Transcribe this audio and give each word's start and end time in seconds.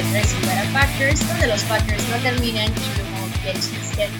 de 0.00 0.10
Tres 0.12 0.34
para 0.46 0.62
Packers, 0.72 1.28
donde 1.28 1.46
los 1.46 1.62
Packers 1.64 2.08
no 2.08 2.16
terminan 2.22 2.72
y 2.72 3.00
como 3.00 3.26
Get 3.42 3.56
Get 3.96 4.10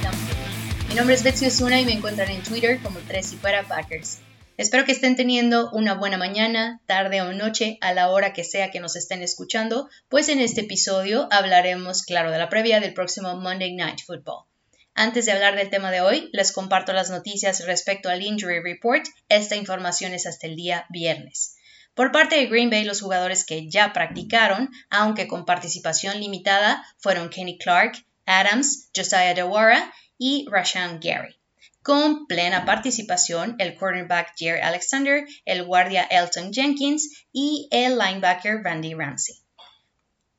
Mi 0.91 0.95
nombre 0.95 1.15
es 1.15 1.23
Betsy 1.23 1.47
Osuna 1.47 1.81
y 1.81 1.87
me 1.87 1.93
encuentran 1.93 2.31
en 2.31 2.43
Twitter 2.43 2.79
como 2.83 2.99
Tres 3.09 3.33
y 3.33 3.37
para 3.37 3.67
Packers. 3.67 4.19
Espero 4.59 4.85
que 4.85 4.93
estén 4.93 5.17
teniendo 5.17 5.71
una 5.71 5.95
buena 5.95 6.19
mañana, 6.19 6.83
tarde 6.85 7.23
o 7.23 7.33
noche, 7.33 7.79
a 7.81 7.95
la 7.95 8.11
hora 8.11 8.35
que 8.35 8.45
sea 8.45 8.71
que 8.71 8.81
nos 8.81 8.95
estén 8.95 9.23
escuchando, 9.23 9.89
pues 10.11 10.29
en 10.29 10.41
este 10.41 10.63
episodio 10.63 11.29
hablaremos, 11.31 12.03
claro, 12.03 12.31
de 12.31 12.37
la 12.37 12.51
previa 12.51 12.81
del 12.81 12.93
próximo 12.93 13.35
Monday 13.37 13.75
Night 13.75 14.01
Football. 14.05 14.45
Antes 14.95 15.25
de 15.25 15.33
hablar 15.33 15.57
del 15.57 15.71
tema 15.71 15.91
de 15.91 16.03
hoy, 16.03 16.29
les 16.35 16.53
comparto 16.53 16.93
las 16.93 17.09
noticias 17.09 17.65
respecto 17.65 18.11
al 18.11 18.23
Injury 18.23 18.61
Report. 18.61 19.07
Esta 19.31 19.57
información 19.57 20.13
es 20.13 20.27
hasta 20.27 20.47
el 20.47 20.57
día 20.57 20.85
viernes. 20.91 21.57
Por 21.95 22.13
parte 22.13 22.37
de 22.37 22.47
Green 22.47 22.71
Bay, 22.71 22.85
los 22.85 23.01
jugadores 23.01 23.45
que 23.45 23.69
ya 23.69 23.93
practicaron, 23.93 24.71
aunque 24.91 25.29
con 25.29 25.45
participación 25.45 26.21
limitada, 26.21 26.85
fueron 26.99 27.31
Kenny 27.31 27.59
Clark, 27.59 28.05
Adams, 28.27 28.91
Josiah 28.95 29.35
DeWara 29.35 29.93
y 30.17 30.47
Rashan 30.51 31.01
Gary. 31.01 31.37
Con 31.83 32.27
plena 32.27 32.65
participación, 32.65 33.57
el 33.59 33.75
cornerback 33.75 34.35
Jerry 34.37 34.61
Alexander, 34.61 35.27
el 35.47 35.65
guardia 35.65 36.03
Elton 36.03 36.53
Jenkins 36.53 37.25
y 37.33 37.69
el 37.71 37.99
linebacker 37.99 38.63
Randy 38.63 38.95
Ramsey. 38.95 39.37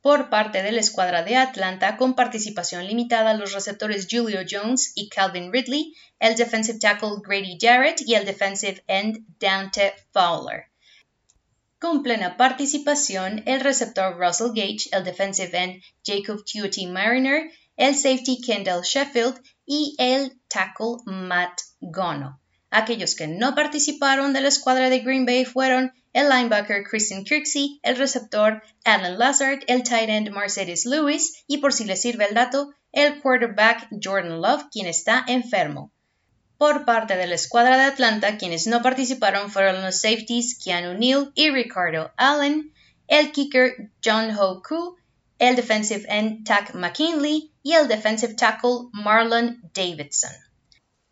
Por 0.00 0.30
parte 0.30 0.62
de 0.62 0.72
la 0.72 0.80
escuadra 0.80 1.22
de 1.22 1.36
Atlanta, 1.36 1.96
con 1.96 2.14
participación 2.14 2.86
limitada, 2.86 3.34
los 3.34 3.52
receptores 3.52 4.08
Julio 4.10 4.40
Jones 4.48 4.92
y 4.96 5.08
Calvin 5.08 5.52
Ridley, 5.52 5.94
el 6.18 6.34
defensive 6.34 6.78
tackle 6.80 7.20
Grady 7.22 7.58
Jarrett 7.60 8.00
y 8.00 8.14
el 8.14 8.24
defensive 8.24 8.82
end 8.88 9.24
Dante 9.38 9.92
Fowler. 10.12 10.71
Con 11.82 12.04
plena 12.04 12.36
participación, 12.36 13.42
el 13.44 13.58
receptor 13.58 14.16
Russell 14.16 14.52
Gage, 14.54 14.88
el 14.92 15.02
defensive 15.02 15.50
end 15.52 15.82
Jacob 16.06 16.44
Tuohy 16.44 16.86
Mariner, 16.86 17.50
el 17.76 17.96
safety 17.96 18.40
Kendall 18.40 18.82
Sheffield 18.82 19.42
y 19.66 19.96
el 19.98 20.40
tackle 20.46 20.98
Matt 21.06 21.60
Gono. 21.80 22.40
Aquellos 22.70 23.16
que 23.16 23.26
no 23.26 23.56
participaron 23.56 24.32
de 24.32 24.42
la 24.42 24.46
escuadra 24.46 24.90
de 24.90 25.00
Green 25.00 25.26
Bay 25.26 25.44
fueron 25.44 25.92
el 26.12 26.28
linebacker 26.28 26.84
Christian 26.84 27.24
Kirksey, 27.24 27.80
el 27.82 27.96
receptor 27.96 28.62
Alan 28.84 29.18
Lazard, 29.18 29.64
el 29.66 29.82
tight 29.82 30.08
end 30.08 30.30
Mercedes 30.30 30.86
Lewis 30.86 31.42
y 31.48 31.58
por 31.58 31.72
si 31.72 31.84
les 31.84 32.00
sirve 32.00 32.26
el 32.26 32.34
dato, 32.34 32.72
el 32.92 33.20
quarterback 33.20 33.88
Jordan 34.00 34.40
Love, 34.40 34.66
quien 34.70 34.86
está 34.86 35.24
enfermo. 35.26 35.92
Por 36.62 36.84
parte 36.84 37.16
de 37.16 37.26
la 37.26 37.34
escuadra 37.34 37.76
de 37.76 37.86
Atlanta, 37.86 38.38
quienes 38.38 38.68
no 38.68 38.82
participaron 38.82 39.50
fueron 39.50 39.82
los 39.82 40.00
safeties 40.00 40.56
Keanu 40.62 40.96
Neal 40.96 41.32
y 41.34 41.50
Ricardo 41.50 42.12
Allen, 42.16 42.72
el 43.08 43.32
kicker 43.32 43.90
John 44.00 44.30
Ho 44.38 44.62
el 45.40 45.56
defensive 45.56 46.04
end 46.08 46.46
Tack 46.46 46.74
McKinley 46.74 47.50
y 47.64 47.72
el 47.72 47.88
defensive 47.88 48.34
tackle 48.34 48.90
Marlon 48.92 49.60
Davidson. 49.74 50.30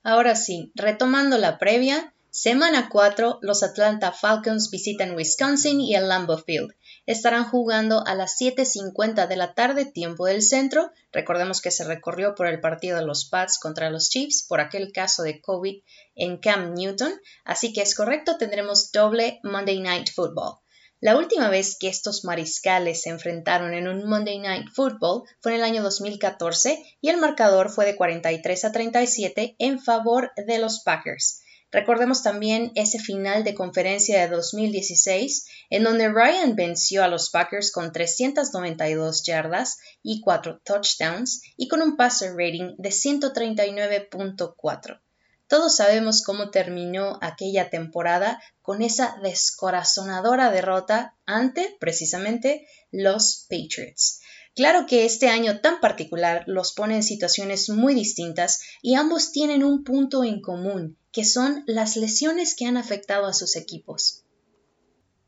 Ahora 0.05 0.37
sí, 0.37 0.71
retomando 0.77 1.37
la 1.37 1.59
previa, 1.59 2.15
Semana 2.31 2.89
4, 2.89 3.41
los 3.43 3.65
Atlanta 3.65 4.12
Falcons 4.12 4.71
visitan 4.71 5.17
Wisconsin 5.17 5.81
y 5.81 5.97
el 5.97 6.09
Lambeau 6.09 6.39
Field. 6.39 6.71
Estarán 7.11 7.42
jugando 7.42 8.06
a 8.06 8.14
las 8.14 8.41
7.50 8.41 9.27
de 9.27 9.34
la 9.34 9.53
tarde, 9.53 9.84
tiempo 9.84 10.27
del 10.27 10.42
centro. 10.42 10.92
Recordemos 11.11 11.61
que 11.61 11.72
se 11.72 11.83
recorrió 11.83 12.36
por 12.36 12.47
el 12.47 12.61
partido 12.61 12.98
de 12.98 13.05
los 13.05 13.25
Pats 13.25 13.58
contra 13.58 13.91
los 13.91 14.11
Chiefs 14.11 14.47
por 14.48 14.61
aquel 14.61 14.92
caso 14.92 15.25
de 15.25 15.41
COVID 15.41 15.83
en 16.14 16.36
Cam 16.36 16.72
Newton. 16.72 17.12
Así 17.44 17.72
que 17.72 17.83
es 17.83 17.97
correcto, 17.97 18.36
tendremos 18.38 18.92
doble 18.92 19.41
Monday 19.43 19.81
Night 19.81 20.09
Football. 20.15 20.59
La 21.00 21.16
última 21.16 21.50
vez 21.50 21.76
que 21.76 21.88
estos 21.88 22.25
mariscales 22.25 23.03
se 23.03 23.10
enfrentaron 23.10 23.75
en 23.75 23.88
un 23.88 24.09
Monday 24.09 24.38
Night 24.38 24.69
Football 24.72 25.25
fue 25.41 25.50
en 25.50 25.59
el 25.59 25.65
año 25.65 25.82
2014 25.82 26.81
y 27.00 27.09
el 27.09 27.16
marcador 27.16 27.71
fue 27.71 27.87
de 27.87 27.97
43 27.97 28.66
a 28.66 28.71
37 28.71 29.56
en 29.59 29.81
favor 29.81 30.31
de 30.37 30.59
los 30.60 30.84
Packers. 30.84 31.40
Recordemos 31.72 32.25
también 32.25 32.72
ese 32.75 32.98
final 32.98 33.44
de 33.44 33.54
conferencia 33.54 34.20
de 34.20 34.28
2016 34.28 35.47
en 35.70 35.84
donde 35.84 36.08
Ryan 36.08 36.56
venció 36.56 37.04
a 37.04 37.08
los 37.08 37.31
Packers 37.31 37.70
con 37.70 37.92
392 37.92 39.22
yardas 39.25 39.78
y 40.03 40.20
4 40.20 40.62
touchdowns 40.64 41.42
y 41.56 41.69
con 41.69 41.80
un 41.80 41.97
passer 41.97 42.32
rating 42.32 42.75
de 42.76 42.88
139.4. 42.88 45.00
Todos 45.47 45.76
sabemos 45.76 46.22
cómo 46.22 46.50
terminó 46.50 47.19
aquella 47.22 47.70
temporada 47.70 48.42
con 48.62 48.82
esa 48.82 49.16
descorazonadora 49.22 50.50
derrota 50.50 51.16
ante, 51.26 51.76
precisamente, 51.80 52.66
los 52.92 53.47
Patriots. 53.48 54.20
Claro 54.60 54.84
que 54.84 55.06
este 55.06 55.31
año 55.31 55.62
tan 55.62 55.81
particular 55.81 56.44
los 56.47 56.75
pone 56.75 56.97
en 56.97 57.03
situaciones 57.03 57.71
muy 57.71 57.94
distintas 57.94 58.60
y 58.82 58.94
ambos 58.94 59.32
tienen 59.32 59.65
un 59.65 59.84
punto 59.84 60.22
en 60.22 60.43
común, 60.43 60.98
que 61.12 61.25
son 61.25 61.65
las 61.66 61.97
lesiones 61.97 62.54
que 62.54 62.66
han 62.66 62.76
afectado 62.76 63.25
a 63.25 63.32
sus 63.32 63.56
equipos. 63.56 64.22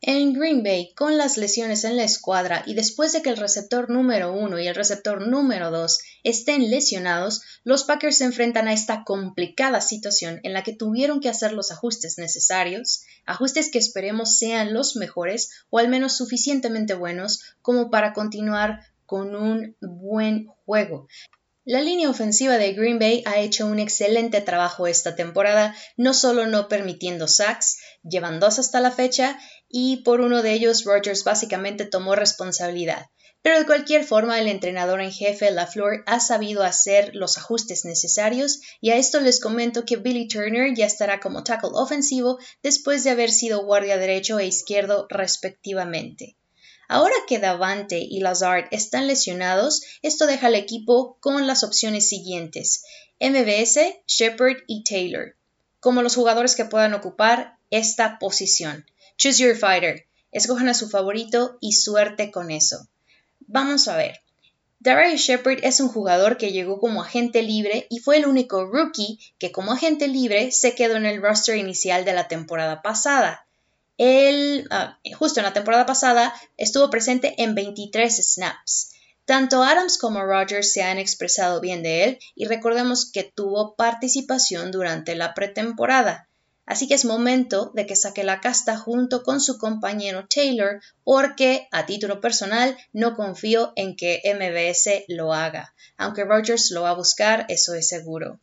En 0.03 0.35
Green 0.35 0.63
Bay, 0.63 0.93
con 0.95 1.17
las 1.17 1.39
lesiones 1.39 1.85
en 1.85 1.97
la 1.97 2.05
escuadra 2.05 2.65
y 2.67 2.75
después 2.75 3.13
de 3.13 3.23
que 3.23 3.31
el 3.31 3.39
receptor 3.39 3.89
número 3.89 4.35
uno 4.35 4.59
y 4.59 4.67
el 4.67 4.75
receptor 4.75 5.27
número 5.27 5.71
dos 5.71 6.01
estén 6.25 6.71
lesionados, 6.71 7.41
los 7.65 7.85
Packers 7.85 8.17
se 8.19 8.25
enfrentan 8.25 8.69
a 8.69 8.75
esta 8.75 9.05
complicada 9.05 9.81
situación 9.81 10.41
en 10.43 10.53
la 10.53 10.63
que 10.63 10.75
tuvieron 10.75 11.21
que 11.21 11.29
hacer 11.31 11.53
los 11.53 11.71
ajustes 11.71 12.19
necesarios, 12.19 13.05
ajustes 13.25 13.71
que 13.71 13.79
esperemos 13.79 14.37
sean 14.37 14.75
los 14.75 14.97
mejores 14.97 15.53
o 15.71 15.79
al 15.79 15.89
menos 15.89 16.17
suficientemente 16.17 16.95
buenos 16.95 17.41
como 17.63 17.89
para 17.89 18.13
continuar 18.13 18.81
con 19.07 19.35
un 19.35 19.77
buen 19.81 20.47
juego. 20.65 21.09
La 21.65 21.81
línea 21.81 22.11
ofensiva 22.11 22.59
de 22.59 22.73
Green 22.73 22.99
Bay 22.99 23.23
ha 23.25 23.39
hecho 23.39 23.69
un 23.69 23.79
excelente 23.79 24.41
trabajo 24.41 24.89
esta 24.89 25.15
temporada, 25.15 25.77
no 25.97 26.13
solo 26.13 26.47
no 26.47 26.67
permitiendo 26.67 27.29
sacks, 27.29 27.79
llevan 28.03 28.41
dos 28.41 28.59
hasta 28.59 28.81
la 28.81 28.91
fecha, 28.91 29.39
y 29.69 29.99
por 29.99 30.21
uno 30.21 30.43
de 30.43 30.55
ellos 30.55 30.83
Rogers 30.85 31.23
básicamente 31.23 31.85
tomó 31.85 32.17
responsabilidad. 32.17 33.07
Pero 33.43 33.59
de 33.59 33.67
cualquier 33.67 34.05
forma, 34.05 34.41
el 34.41 34.49
entrenador 34.49 35.01
en 35.01 35.13
jefe, 35.13 35.51
LaFleur, 35.51 36.05
ha 36.07 36.19
sabido 36.21 36.63
hacer 36.63 37.11
los 37.15 37.39
ajustes 37.39 37.85
necesarios 37.85 38.61
y 38.81 38.91
a 38.91 38.97
esto 38.97 39.21
les 39.21 39.41
comento 39.41 39.85
que 39.85 39.97
Billy 39.97 40.29
Turner 40.29 40.75
ya 40.75 40.87
estará 40.87 41.19
como 41.21 41.43
tackle 41.43 41.71
ofensivo 41.75 42.39
después 42.63 43.03
de 43.03 43.11
haber 43.11 43.31
sido 43.31 43.65
guardia 43.65 43.99
derecho 43.99 44.39
e 44.39 44.47
izquierdo 44.47 45.07
respectivamente. 45.11 46.37
Ahora 46.93 47.15
que 47.27 47.39
Davante 47.39 48.01
y 48.01 48.21
Lazard 48.21 48.67
están 48.71 49.07
lesionados, 49.07 49.83
esto 50.03 50.27
deja 50.27 50.49
al 50.49 50.55
equipo 50.55 51.17
con 51.21 51.47
las 51.47 51.65
opciones 51.65 52.07
siguientes: 52.07 52.85
MBS, 53.19 53.79
Shepard 54.07 54.59
y 54.67 54.85
Taylor, 54.85 55.35
como 55.81 56.03
los 56.03 56.15
jugadores 56.15 56.55
que 56.55 56.67
puedan 56.67 56.93
ocupar 56.93 57.57
esta 57.71 58.19
posición. 58.19 58.85
Choose 59.17 59.43
your 59.43 59.57
fighter. 59.57 60.05
Escojan 60.33 60.69
a 60.69 60.75
su 60.75 60.91
favorito 60.91 61.57
y 61.63 61.73
suerte 61.73 62.31
con 62.31 62.51
eso. 62.51 62.87
Vamos 63.41 63.89
a 63.89 63.97
ver. 63.97 64.21
Darius 64.79 65.23
Shepard 65.23 65.61
es 65.63 65.81
un 65.81 65.89
jugador 65.89 66.37
que 66.37 66.53
llegó 66.53 66.79
como 66.79 67.01
agente 67.01 67.43
libre 67.43 67.87
y 67.89 68.01
fue 68.01 68.19
el 68.19 68.27
único 68.27 68.67
rookie 68.67 69.19
que 69.39 69.51
como 69.51 69.73
agente 69.73 70.09
libre 70.09 70.53
se 70.53 70.75
quedó 70.75 70.97
en 70.97 71.07
el 71.07 71.23
roster 71.23 71.57
inicial 71.57 72.05
de 72.05 72.13
la 72.13 72.29
temporada 72.29 72.83
pasada. 72.83 73.42
Él, 74.05 74.67
ah, 74.73 74.99
justo 75.17 75.39
en 75.39 75.47
la 75.47 75.53
temporada 75.53 75.87
pasada, 75.87 76.35
estuvo 76.57 76.91
presente 76.91 77.41
en 77.41 77.55
23 77.55 78.35
snaps. 78.35 78.95
Tanto 79.25 79.63
Adams 79.63 79.97
como 79.97 80.25
Rogers 80.25 80.73
se 80.73 80.83
han 80.83 80.99
expresado 80.99 81.61
bien 81.61 81.85
de 81.85 82.03
él 82.03 82.19
y 82.35 82.47
recordemos 82.47 83.09
que 83.13 83.23
tuvo 83.23 83.77
participación 83.77 84.73
durante 84.73 85.15
la 85.15 85.35
pretemporada. 85.35 86.29
Así 86.67 86.89
que 86.89 86.95
es 86.95 87.05
momento 87.05 87.71
de 87.75 87.87
que 87.87 87.95
saque 87.95 88.25
la 88.25 88.41
casta 88.41 88.77
junto 88.77 89.23
con 89.23 89.41
su 89.41 89.57
compañero 89.57 90.27
Taylor 90.27 90.81
porque 91.05 91.69
a 91.71 91.87
título 91.87 92.21
personal 92.21 92.77
no 92.93 93.15
confío 93.15 93.73
en 93.77 93.95
que 93.95 94.21
MBS 94.25 95.05
lo 95.07 95.33
haga. 95.33 95.75
Aunque 95.97 96.25
Rogers 96.25 96.73
lo 96.73 96.83
va 96.83 96.91
a 96.91 96.95
buscar, 96.95 97.47
eso 97.49 97.75
es 97.75 97.87
seguro. 97.87 98.41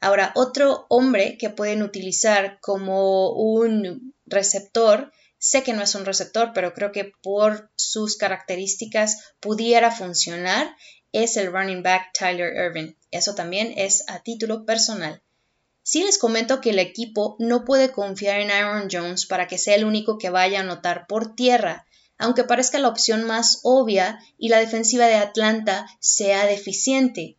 Ahora, 0.00 0.32
otro 0.34 0.86
hombre 0.88 1.38
que 1.38 1.48
pueden 1.48 1.84
utilizar 1.84 2.58
como 2.60 3.30
un 3.30 4.15
receptor, 4.26 5.12
sé 5.38 5.62
que 5.62 5.72
no 5.72 5.82
es 5.82 5.94
un 5.94 6.04
receptor, 6.04 6.52
pero 6.54 6.74
creo 6.74 6.92
que 6.92 7.12
por 7.22 7.70
sus 7.76 8.16
características 8.16 9.34
pudiera 9.40 9.90
funcionar, 9.90 10.74
es 11.12 11.36
el 11.36 11.52
running 11.52 11.82
back 11.82 12.12
Tyler 12.12 12.52
Irvin. 12.54 12.96
Eso 13.10 13.34
también 13.34 13.72
es 13.76 14.04
a 14.08 14.22
título 14.22 14.66
personal. 14.66 15.22
Sí 15.82 16.02
les 16.02 16.18
comento 16.18 16.60
que 16.60 16.70
el 16.70 16.78
equipo 16.78 17.36
no 17.38 17.64
puede 17.64 17.92
confiar 17.92 18.40
en 18.40 18.50
Aaron 18.50 18.88
Jones 18.90 19.24
para 19.24 19.46
que 19.46 19.56
sea 19.56 19.76
el 19.76 19.84
único 19.84 20.18
que 20.18 20.30
vaya 20.30 20.58
a 20.58 20.62
anotar 20.62 21.06
por 21.06 21.36
tierra, 21.36 21.86
aunque 22.18 22.44
parezca 22.44 22.78
la 22.78 22.88
opción 22.88 23.24
más 23.24 23.60
obvia 23.62 24.18
y 24.36 24.48
la 24.48 24.58
defensiva 24.58 25.06
de 25.06 25.14
Atlanta 25.14 25.86
sea 26.00 26.44
deficiente. 26.46 27.38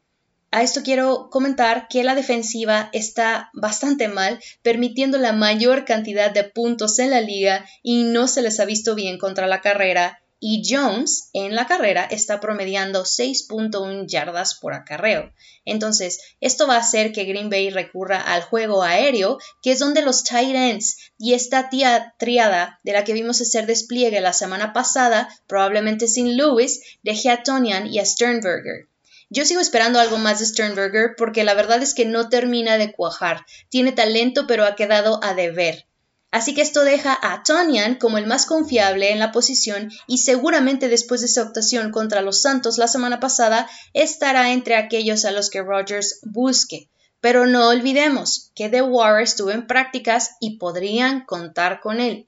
A 0.50 0.64
esto 0.64 0.82
quiero 0.84 1.30
comentar 1.30 1.88
que 1.90 2.04
la 2.04 2.16
defensiva 2.16 2.90
está 2.94 3.50
bastante 3.54 4.08
mal, 4.08 4.40
permitiendo 4.62 5.18
la 5.18 5.34
mayor 5.34 5.86
cantidad 5.86 6.32
de 6.32 6.46
puntos 6.46 7.00
en 7.00 7.10
la 7.10 7.22
liga 7.22 7.66
y 7.84 8.04
no 8.04 8.28
se 8.28 8.42
les 8.42 8.60
ha 8.60 8.66
visto 8.66 8.96
bien 8.96 9.18
contra 9.18 9.48
la 9.48 9.62
carrera 9.62 10.22
y 10.40 10.62
Jones 10.68 11.30
en 11.34 11.56
la 11.56 11.66
carrera 11.66 12.04
está 12.04 12.40
promediando 12.40 13.04
6.1 13.04 14.08
yardas 14.08 14.56
por 14.56 14.74
acarreo. 14.74 15.34
Entonces, 15.66 16.20
esto 16.42 16.68
va 16.68 16.76
a 16.76 16.80
hacer 16.80 17.12
que 17.12 17.26
Green 17.26 17.50
Bay 17.50 17.70
recurra 17.72 18.22
al 18.22 18.44
juego 18.44 18.84
aéreo, 18.84 19.40
que 19.62 19.72
es 19.72 19.80
donde 19.80 20.04
los 20.04 20.24
tight 20.24 20.56
ends 20.56 21.12
y 21.18 21.34
esta 21.34 21.70
tía 21.70 22.14
triada 22.20 22.80
de 22.84 22.94
la 22.94 23.04
que 23.04 23.14
vimos 23.14 23.42
hacer 23.42 23.66
despliegue 23.66 24.22
la 24.22 24.34
semana 24.34 24.74
pasada, 24.74 25.28
probablemente 25.48 26.08
sin 26.08 26.38
Lewis, 26.38 26.82
deje 27.02 27.30
a 27.30 27.44
Tonian 27.44 27.88
y 27.88 28.00
a 28.00 28.06
Sternberger. 28.06 28.88
Yo 29.30 29.44
sigo 29.44 29.60
esperando 29.60 30.00
algo 30.00 30.18
más 30.18 30.40
de 30.40 30.46
Sternberger 30.46 31.16
porque 31.18 31.44
la 31.44 31.54
verdad 31.54 31.82
es 31.82 31.94
que 31.94 32.06
no 32.06 32.30
termina 32.30 32.78
de 32.78 32.94
cuajar. 32.94 33.46
Tiene 33.70 33.92
talento 33.92 34.48
pero 34.48 34.66
ha 34.66 34.76
quedado 34.76 35.20
a 35.22 35.34
deber. 35.34 35.86
Así 36.32 36.54
que 36.54 36.62
esto 36.62 36.84
deja 36.84 37.18
a 37.22 37.44
Tonyan 37.44 37.96
como 37.96 38.18
el 38.18 38.28
más 38.28 38.46
confiable 38.46 39.12
en 39.12 39.20
la 39.20 39.32
posición 39.32 39.92
y 40.08 40.20
seguramente 40.20 40.90
después 40.90 41.22
de 41.22 41.28
esa 41.28 41.42
actuación 41.42 41.92
contra 41.92 42.22
los 42.22 42.42
Santos 42.42 42.78
la 42.78 42.88
semana 42.88 43.20
pasada 43.20 43.70
estará 43.94 44.52
entre 44.52 44.76
aquellos 44.76 45.24
a 45.26 45.32
los 45.32 45.50
que 45.50 45.62
Rodgers 45.62 46.20
busque. 46.24 46.90
Pero 47.22 47.48
no 47.48 47.70
olvidemos 47.70 48.52
que 48.56 48.70
The 48.70 48.82
War 48.82 49.22
estuvo 49.22 49.52
en 49.52 49.68
prácticas 49.68 50.36
y 50.40 50.58
podrían 50.58 51.26
contar 51.26 51.80
con 51.80 52.00
él. 52.00 52.28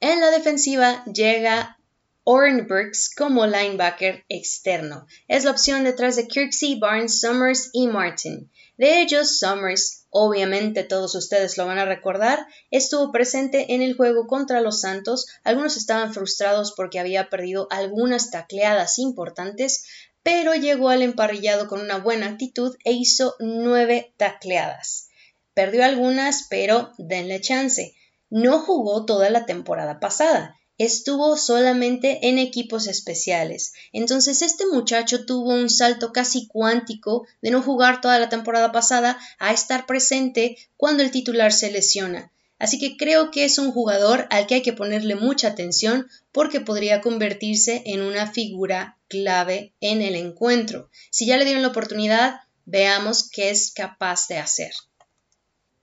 En 0.00 0.20
la 0.20 0.30
defensiva 0.30 1.04
llega 1.04 1.78
Oren 2.24 2.66
Burks 2.68 3.14
como 3.14 3.46
linebacker 3.46 4.24
externo. 4.28 5.06
Es 5.26 5.44
la 5.44 5.52
opción 5.52 5.84
detrás 5.84 6.16
de 6.16 6.28
Kirksey, 6.28 6.78
Barnes, 6.78 7.18
Summers 7.18 7.70
y 7.72 7.86
Martin. 7.86 8.50
De 8.76 9.00
ellos, 9.00 9.38
Summers, 9.38 10.04
obviamente 10.10 10.84
todos 10.84 11.14
ustedes 11.14 11.56
lo 11.56 11.64
van 11.64 11.78
a 11.78 11.86
recordar, 11.86 12.46
estuvo 12.70 13.10
presente 13.10 13.72
en 13.74 13.80
el 13.80 13.96
juego 13.96 14.26
contra 14.26 14.60
los 14.60 14.82
Santos. 14.82 15.28
Algunos 15.44 15.78
estaban 15.78 16.12
frustrados 16.12 16.74
porque 16.76 17.00
había 17.00 17.30
perdido 17.30 17.68
algunas 17.70 18.30
tacleadas 18.30 18.98
importantes, 18.98 19.86
pero 20.22 20.54
llegó 20.54 20.90
al 20.90 21.00
emparrillado 21.00 21.68
con 21.68 21.80
una 21.80 21.96
buena 21.96 22.26
actitud 22.26 22.76
e 22.84 22.92
hizo 22.92 23.34
nueve 23.38 24.12
tacleadas. 24.18 25.08
Perdió 25.54 25.86
algunas, 25.86 26.46
pero 26.50 26.92
denle 26.98 27.40
chance. 27.40 27.94
No 28.28 28.60
jugó 28.60 29.06
toda 29.06 29.30
la 29.30 29.46
temporada 29.46 30.00
pasada 30.00 30.59
estuvo 30.80 31.36
solamente 31.36 32.28
en 32.28 32.38
equipos 32.38 32.86
especiales. 32.86 33.74
Entonces 33.92 34.40
este 34.40 34.64
muchacho 34.66 35.26
tuvo 35.26 35.50
un 35.50 35.68
salto 35.68 36.10
casi 36.10 36.46
cuántico 36.46 37.26
de 37.42 37.50
no 37.50 37.60
jugar 37.60 38.00
toda 38.00 38.18
la 38.18 38.30
temporada 38.30 38.72
pasada 38.72 39.18
a 39.38 39.52
estar 39.52 39.84
presente 39.84 40.56
cuando 40.78 41.02
el 41.02 41.10
titular 41.10 41.52
se 41.52 41.70
lesiona. 41.70 42.32
Así 42.58 42.78
que 42.78 42.96
creo 42.96 43.30
que 43.30 43.44
es 43.44 43.58
un 43.58 43.72
jugador 43.72 44.26
al 44.30 44.46
que 44.46 44.54
hay 44.54 44.62
que 44.62 44.72
ponerle 44.72 45.16
mucha 45.16 45.48
atención 45.48 46.08
porque 46.32 46.60
podría 46.60 47.02
convertirse 47.02 47.82
en 47.84 48.00
una 48.00 48.26
figura 48.26 48.96
clave 49.08 49.74
en 49.80 50.00
el 50.00 50.14
encuentro. 50.14 50.88
Si 51.10 51.26
ya 51.26 51.36
le 51.36 51.44
dieron 51.44 51.62
la 51.62 51.68
oportunidad, 51.68 52.40
veamos 52.64 53.28
qué 53.28 53.50
es 53.50 53.70
capaz 53.70 54.28
de 54.28 54.38
hacer. 54.38 54.72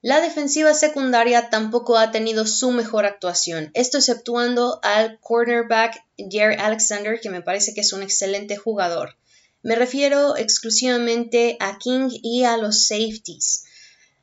La 0.01 0.21
defensiva 0.21 0.75
secundaria 0.75 1.49
tampoco 1.49 1.97
ha 1.97 2.11
tenido 2.11 2.45
su 2.45 2.71
mejor 2.71 3.05
actuación, 3.05 3.71
esto 3.73 3.97
exceptuando 3.97 4.79
al 4.83 5.19
cornerback 5.19 6.03
Jerry 6.17 6.55
Alexander, 6.59 7.19
que 7.19 7.31
me 7.31 7.41
parece 7.41 7.73
que 7.73 7.81
es 7.81 7.93
un 7.93 8.03
excelente 8.03 8.57
jugador. 8.57 9.17
Me 9.63 9.75
refiero 9.75 10.37
exclusivamente 10.37 11.57
a 11.59 11.79
King 11.79 12.09
y 12.11 12.43
a 12.43 12.57
los 12.57 12.85
safeties. 12.85 13.65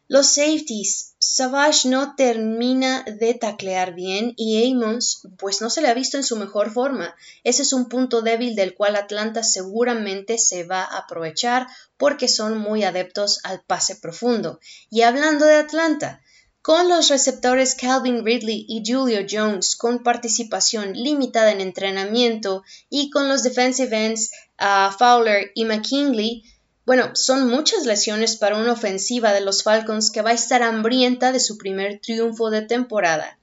Los 0.07 0.29
safeties 0.29 1.14
Savage 1.27 1.89
no 1.89 2.15
termina 2.17 3.03
de 3.05 3.33
taclear 3.33 3.95
bien 3.95 4.35
y 4.37 4.71
Amos 4.71 5.27
pues 5.39 5.63
no 5.63 5.71
se 5.71 5.81
le 5.81 5.89
ha 5.89 5.95
visto 5.95 6.19
en 6.19 6.23
su 6.23 6.37
mejor 6.37 6.71
forma. 6.71 7.17
Ese 7.45 7.63
es 7.63 7.73
un 7.73 7.89
punto 7.89 8.21
débil 8.21 8.55
del 8.55 8.75
cual 8.75 8.95
Atlanta 8.95 9.43
seguramente 9.43 10.37
se 10.37 10.65
va 10.65 10.83
a 10.83 10.99
aprovechar 10.99 11.67
porque 11.97 12.29
son 12.29 12.59
muy 12.59 12.85
adeptos 12.85 13.41
al 13.43 13.63
pase 13.63 13.97
profundo. 13.97 14.61
Y 14.91 15.01
hablando 15.01 15.47
de 15.47 15.55
Atlanta, 15.55 16.21
con 16.61 16.91
los 16.91 17.09
receptores 17.09 17.75
Calvin 17.75 18.23
Ridley 18.23 18.67
y 18.69 18.83
Julio 18.85 19.27
Jones 19.29 19.77
con 19.77 20.03
participación 20.03 20.93
limitada 20.93 21.53
en 21.53 21.63
entrenamiento 21.63 22.65
y 22.91 23.09
con 23.09 23.31
los 23.31 23.43
defensive 23.43 24.05
ends 24.05 24.31
uh, 24.61 24.93
Fowler 24.93 25.53
y 25.55 25.65
McKinley, 25.65 26.45
bueno, 26.87 27.11
son 27.15 27.49
muchas 27.49 27.87
lesiones 27.87 28.37
para 28.37 28.59
una 28.59 28.73
ofensiva 28.73 29.33
de 29.33 29.41
los 29.41 29.63
Falcons 29.63 30.11
que 30.11 30.23
va 30.23 30.31
a 30.31 30.35
estar 30.35 30.63
hambrienta 30.63 31.33
de 31.33 31.41
su 31.41 31.57
primer 31.57 32.01
triunfo 32.01 32.51
de 32.51 32.63
temporada. 32.63 33.39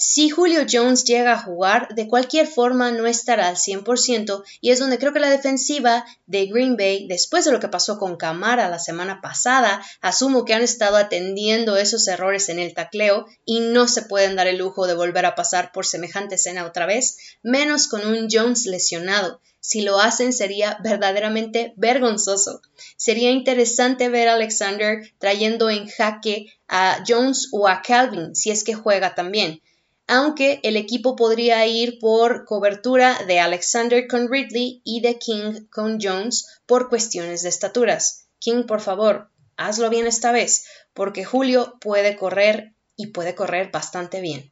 Si 0.00 0.30
Julio 0.30 0.64
Jones 0.70 1.02
llega 1.02 1.32
a 1.32 1.42
jugar, 1.42 1.88
de 1.96 2.06
cualquier 2.06 2.46
forma 2.46 2.92
no 2.92 3.08
estará 3.08 3.48
al 3.48 3.56
100% 3.56 4.44
y 4.60 4.70
es 4.70 4.78
donde 4.78 4.96
creo 4.96 5.12
que 5.12 5.18
la 5.18 5.28
defensiva 5.28 6.06
de 6.26 6.46
Green 6.46 6.76
Bay, 6.76 7.08
después 7.08 7.44
de 7.44 7.50
lo 7.50 7.58
que 7.58 7.66
pasó 7.66 7.98
con 7.98 8.16
Camara 8.16 8.68
la 8.68 8.78
semana 8.78 9.20
pasada, 9.20 9.84
asumo 10.00 10.44
que 10.44 10.54
han 10.54 10.62
estado 10.62 10.96
atendiendo 10.96 11.76
esos 11.76 12.06
errores 12.06 12.48
en 12.48 12.60
el 12.60 12.74
tacleo 12.74 13.26
y 13.44 13.58
no 13.58 13.88
se 13.88 14.02
pueden 14.02 14.36
dar 14.36 14.46
el 14.46 14.58
lujo 14.58 14.86
de 14.86 14.94
volver 14.94 15.26
a 15.26 15.34
pasar 15.34 15.72
por 15.72 15.84
semejante 15.84 16.36
escena 16.36 16.64
otra 16.64 16.86
vez, 16.86 17.16
menos 17.42 17.88
con 17.88 18.06
un 18.06 18.28
Jones 18.30 18.66
lesionado. 18.66 19.40
Si 19.58 19.80
lo 19.80 19.98
hacen 19.98 20.32
sería 20.32 20.78
verdaderamente 20.80 21.72
vergonzoso. 21.76 22.62
Sería 22.96 23.32
interesante 23.32 24.08
ver 24.08 24.28
a 24.28 24.34
Alexander 24.34 25.12
trayendo 25.18 25.68
en 25.70 25.88
jaque 25.88 26.46
a 26.68 27.02
Jones 27.04 27.48
o 27.50 27.66
a 27.66 27.82
Calvin 27.82 28.36
si 28.36 28.52
es 28.52 28.62
que 28.62 28.74
juega 28.74 29.16
también. 29.16 29.60
Aunque 30.10 30.60
el 30.62 30.78
equipo 30.78 31.16
podría 31.16 31.66
ir 31.66 31.98
por 31.98 32.46
cobertura 32.46 33.18
de 33.26 33.40
Alexander 33.40 34.08
con 34.08 34.32
Ridley 34.32 34.80
y 34.82 35.02
de 35.02 35.18
King 35.18 35.66
con 35.70 35.98
Jones 36.00 36.60
por 36.64 36.88
cuestiones 36.88 37.42
de 37.42 37.50
estaturas. 37.50 38.26
King, 38.38 38.64
por 38.64 38.80
favor, 38.80 39.30
hazlo 39.58 39.90
bien 39.90 40.06
esta 40.06 40.32
vez, 40.32 40.66
porque 40.94 41.26
Julio 41.26 41.76
puede 41.78 42.16
correr 42.16 42.72
y 42.96 43.08
puede 43.08 43.34
correr 43.34 43.70
bastante 43.70 44.22
bien. 44.22 44.50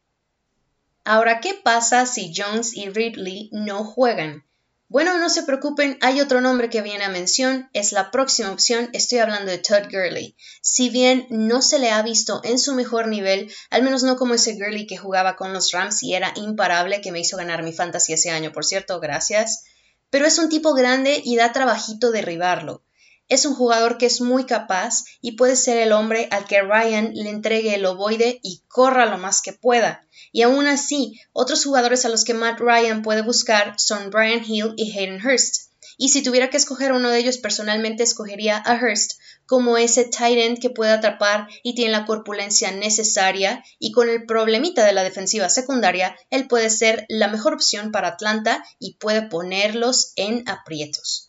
Ahora, 1.03 1.39
¿qué 1.39 1.55
pasa 1.55 2.05
si 2.05 2.31
Jones 2.35 2.77
y 2.77 2.89
Ridley 2.89 3.49
no 3.51 3.83
juegan? 3.83 4.46
Bueno, 4.89 5.17
no 5.17 5.29
se 5.29 5.43
preocupen, 5.43 5.97
hay 5.99 6.21
otro 6.21 6.39
nombre 6.39 6.69
que 6.69 6.81
viene 6.81 7.03
a 7.03 7.09
mención, 7.09 7.69
es 7.73 7.91
la 7.91 8.09
próxima 8.09 8.51
opción, 8.51 8.89
estoy 8.93 9.17
hablando 9.17 9.51
de 9.51 9.57
Todd 9.57 9.91
Gurley. 9.91 10.37
Si 10.61 10.89
bien 10.89 11.27
no 11.29 11.61
se 11.61 11.77
le 11.77 11.91
ha 11.91 12.01
visto 12.03 12.39
en 12.45 12.57
su 12.57 12.73
mejor 12.73 13.09
nivel, 13.09 13.51
al 13.69 13.83
menos 13.83 14.03
no 14.03 14.15
como 14.15 14.35
ese 14.35 14.53
Gurley 14.53 14.87
que 14.87 14.95
jugaba 14.95 15.35
con 15.35 15.51
los 15.51 15.71
Rams 15.71 16.03
y 16.03 16.13
era 16.13 16.31
imparable, 16.37 17.01
que 17.01 17.11
me 17.11 17.19
hizo 17.19 17.35
ganar 17.35 17.63
mi 17.63 17.73
fantasy 17.73 18.13
ese 18.13 18.29
año, 18.29 18.53
por 18.53 18.63
cierto, 18.63 19.01
gracias. 19.01 19.65
Pero 20.09 20.25
es 20.25 20.39
un 20.39 20.47
tipo 20.47 20.73
grande 20.73 21.21
y 21.21 21.35
da 21.35 21.51
trabajito 21.51 22.11
derribarlo. 22.11 22.86
Es 23.29 23.45
un 23.45 23.55
jugador 23.55 23.97
que 23.97 24.05
es 24.05 24.21
muy 24.21 24.45
capaz 24.45 25.03
y 25.21 25.33
puede 25.33 25.55
ser 25.55 25.77
el 25.77 25.91
hombre 25.91 26.29
al 26.31 26.45
que 26.45 26.61
Ryan 26.61 27.11
le 27.13 27.29
entregue 27.29 27.75
el 27.75 27.85
ovoide 27.85 28.39
y 28.41 28.61
corra 28.67 29.05
lo 29.05 29.17
más 29.17 29.41
que 29.41 29.53
pueda. 29.53 30.05
Y 30.31 30.43
aún 30.43 30.67
así, 30.67 31.19
otros 31.33 31.63
jugadores 31.63 32.05
a 32.05 32.09
los 32.09 32.23
que 32.23 32.33
Matt 32.33 32.59
Ryan 32.59 33.01
puede 33.01 33.21
buscar 33.21 33.73
son 33.77 34.09
Brian 34.11 34.43
Hill 34.45 34.73
y 34.77 34.97
Hayden 34.97 35.25
Hurst. 35.25 35.71
Y 35.97 36.09
si 36.09 36.21
tuviera 36.21 36.49
que 36.49 36.57
escoger 36.57 36.91
uno 36.91 37.09
de 37.09 37.19
ellos, 37.19 37.37
personalmente 37.37 38.03
escogería 38.03 38.57
a 38.57 38.75
Hurst 38.75 39.19
como 39.47 39.77
ese 39.77 40.05
tight 40.05 40.37
end 40.37 40.59
que 40.59 40.69
puede 40.69 40.91
atrapar 40.91 41.47
y 41.63 41.73
tiene 41.73 41.91
la 41.91 42.05
corpulencia 42.05 42.71
necesaria 42.71 43.63
y 43.79 43.91
con 43.93 44.09
el 44.09 44.25
problemita 44.25 44.85
de 44.85 44.93
la 44.93 45.03
defensiva 45.03 45.49
secundaria, 45.49 46.15
él 46.29 46.47
puede 46.47 46.69
ser 46.69 47.05
la 47.07 47.29
mejor 47.29 47.53
opción 47.53 47.91
para 47.91 48.09
Atlanta 48.09 48.63
y 48.77 48.95
puede 48.97 49.23
ponerlos 49.23 50.11
en 50.17 50.47
aprietos. 50.47 51.26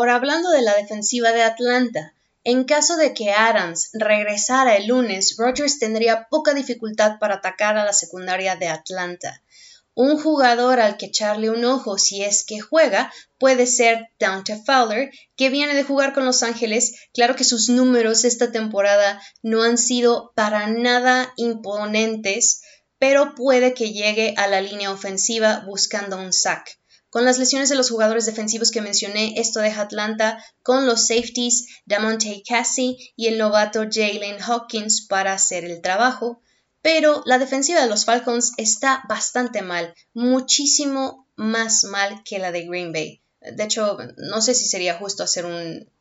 Ahora 0.00 0.14
hablando 0.14 0.48
de 0.50 0.62
la 0.62 0.74
defensiva 0.76 1.30
de 1.32 1.42
Atlanta, 1.42 2.14
en 2.42 2.64
caso 2.64 2.96
de 2.96 3.12
que 3.12 3.32
Adams 3.32 3.90
regresara 3.92 4.78
el 4.78 4.86
lunes, 4.86 5.34
Rogers 5.36 5.78
tendría 5.78 6.26
poca 6.30 6.54
dificultad 6.54 7.18
para 7.18 7.34
atacar 7.34 7.76
a 7.76 7.84
la 7.84 7.92
secundaria 7.92 8.56
de 8.56 8.68
Atlanta. 8.68 9.42
Un 9.92 10.18
jugador 10.18 10.80
al 10.80 10.96
que 10.96 11.04
echarle 11.04 11.50
un 11.50 11.66
ojo 11.66 11.98
si 11.98 12.24
es 12.24 12.44
que 12.46 12.60
juega 12.60 13.12
puede 13.38 13.66
ser 13.66 14.08
Dante 14.18 14.56
Fowler, 14.64 15.10
que 15.36 15.50
viene 15.50 15.74
de 15.74 15.84
jugar 15.84 16.14
con 16.14 16.24
Los 16.24 16.42
Ángeles. 16.42 16.94
Claro 17.12 17.36
que 17.36 17.44
sus 17.44 17.68
números 17.68 18.24
esta 18.24 18.50
temporada 18.50 19.20
no 19.42 19.62
han 19.62 19.76
sido 19.76 20.32
para 20.34 20.66
nada 20.66 21.30
imponentes, 21.36 22.62
pero 22.98 23.34
puede 23.34 23.74
que 23.74 23.92
llegue 23.92 24.32
a 24.38 24.46
la 24.46 24.62
línea 24.62 24.92
ofensiva 24.92 25.62
buscando 25.66 26.16
un 26.16 26.32
sack. 26.32 26.79
Con 27.10 27.24
las 27.24 27.38
lesiones 27.38 27.68
de 27.68 27.74
los 27.74 27.90
jugadores 27.90 28.24
defensivos 28.24 28.70
que 28.70 28.80
mencioné, 28.80 29.34
esto 29.36 29.60
deja 29.60 29.82
Atlanta 29.82 30.42
con 30.62 30.86
los 30.86 31.08
safeties 31.08 31.66
Damonte 31.84 32.42
Cassie 32.48 33.12
y 33.16 33.26
el 33.26 33.36
novato 33.36 33.80
Jalen 33.90 34.40
Hawkins 34.40 35.06
para 35.06 35.32
hacer 35.32 35.64
el 35.64 35.82
trabajo. 35.82 36.40
Pero 36.82 37.22
la 37.26 37.38
defensiva 37.38 37.82
de 37.82 37.88
los 37.88 38.04
Falcons 38.04 38.52
está 38.56 39.02
bastante 39.08 39.60
mal, 39.60 39.92
muchísimo 40.14 41.26
más 41.34 41.84
mal 41.84 42.22
que 42.24 42.38
la 42.38 42.52
de 42.52 42.66
Green 42.66 42.92
Bay. 42.92 43.20
De 43.40 43.64
hecho, 43.64 43.98
no 44.16 44.40
sé 44.40 44.54
si 44.54 44.66
sería 44.66 44.94
justo 44.94 45.24
hacer 45.24 45.46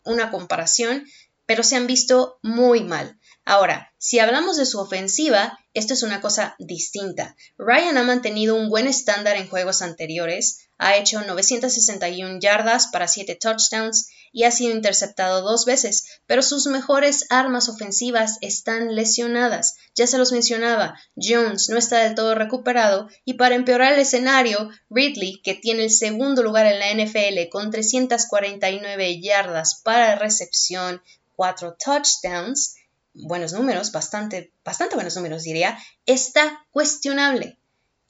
una 0.04 0.32
comparación, 0.32 1.06
pero 1.46 1.64
se 1.64 1.76
han 1.76 1.88
visto 1.88 2.38
muy 2.44 2.84
mal. 2.84 3.18
Ahora, 3.46 3.92
si 3.98 4.20
hablamos 4.20 4.58
de 4.58 4.68
su 4.68 4.80
ofensiva, 4.80 5.58
esto 5.74 5.96
es 5.96 6.04
una 6.04 6.22
cosa 6.22 6.56
distinta. 6.60 7.36
Ryan 7.58 7.98
ha 7.98 8.04
mantenido 8.04 8.56
un 8.56 8.70
buen 8.70 8.88
estándar 8.88 9.38
en 9.38 9.48
juegos 9.48 9.82
anteriores, 9.82 10.69
ha 10.80 10.96
hecho 10.96 11.22
961 11.22 12.40
yardas 12.40 12.88
para 12.88 13.08
7 13.08 13.36
touchdowns 13.36 14.10
y 14.32 14.46
ha 14.46 14.52
sido 14.52 14.74
interceptado 14.74 15.42
dos 15.42 15.66
veces, 15.66 16.06
pero 16.26 16.42
sus 16.42 16.68
mejores 16.68 17.26
armas 17.30 17.68
ofensivas 17.68 18.38
están 18.42 18.96
lesionadas. 18.96 19.76
Ya 19.94 20.08
se 20.08 20.18
los 20.18 20.32
mencionaba, 20.32 20.98
Jones 21.16 21.70
no 21.70 21.78
está 21.78 21.98
del 22.04 22.16
todo 22.16 22.34
recuperado 22.34 23.10
y 23.26 23.34
para 23.34 23.56
empeorar 23.56 23.94
el 23.94 24.00
escenario, 24.00 24.70
Ridley, 24.90 25.42
que 25.44 25.54
tiene 25.54 25.84
el 25.84 25.92
segundo 25.92 26.44
lugar 26.44 26.66
en 26.66 26.80
la 26.80 26.92
NFL 26.94 27.50
con 27.52 27.72
349 27.72 29.22
yardas 29.22 29.82
para 29.84 30.16
recepción, 30.16 31.02
4 31.36 31.76
touchdowns, 31.84 32.76
buenos 33.14 33.52
números, 33.52 33.92
bastante, 33.92 34.54
bastante 34.64 34.96
buenos 34.96 35.16
números 35.18 35.44
diría, 35.44 35.78
está 36.06 36.66
cuestionable 36.72 37.59